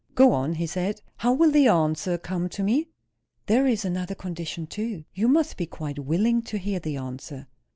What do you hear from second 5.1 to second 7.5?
You must be quite willing to hear the answer."